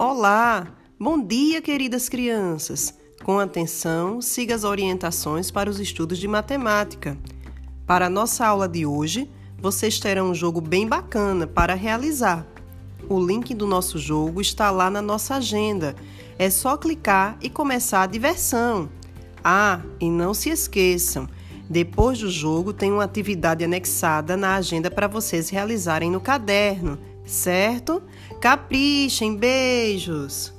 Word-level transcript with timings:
Olá! 0.00 0.68
Bom 0.96 1.20
dia, 1.20 1.60
queridas 1.60 2.08
crianças! 2.08 2.94
Com 3.24 3.40
atenção, 3.40 4.22
siga 4.22 4.54
as 4.54 4.62
orientações 4.62 5.50
para 5.50 5.68
os 5.68 5.80
estudos 5.80 6.18
de 6.18 6.28
matemática. 6.28 7.18
Para 7.84 8.06
a 8.06 8.08
nossa 8.08 8.46
aula 8.46 8.68
de 8.68 8.86
hoje, 8.86 9.28
vocês 9.60 9.98
terão 9.98 10.30
um 10.30 10.34
jogo 10.36 10.60
bem 10.60 10.86
bacana 10.86 11.48
para 11.48 11.74
realizar. 11.74 12.46
O 13.08 13.18
link 13.18 13.52
do 13.52 13.66
nosso 13.66 13.98
jogo 13.98 14.40
está 14.40 14.70
lá 14.70 14.88
na 14.88 15.02
nossa 15.02 15.34
agenda. 15.34 15.96
É 16.38 16.48
só 16.48 16.76
clicar 16.76 17.36
e 17.42 17.50
começar 17.50 18.04
a 18.04 18.06
diversão. 18.06 18.88
Ah, 19.42 19.80
e 19.98 20.08
não 20.08 20.32
se 20.32 20.48
esqueçam, 20.48 21.28
depois 21.68 22.20
do 22.20 22.30
jogo 22.30 22.72
tem 22.72 22.92
uma 22.92 23.02
atividade 23.02 23.64
anexada 23.64 24.36
na 24.36 24.54
agenda 24.54 24.92
para 24.92 25.08
vocês 25.08 25.50
realizarem 25.50 26.08
no 26.08 26.20
caderno 26.20 27.00
certo? 27.28 28.02
Caprichem, 28.40 29.36
beijos! 29.36 30.57